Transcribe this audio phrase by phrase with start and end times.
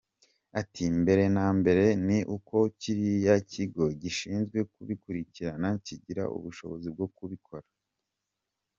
[0.59, 7.67] Ati “Mbere na mbere ni uko kiriya kigo gishinzwe kubikurikirana kigira ubushobozi bwo kubikora.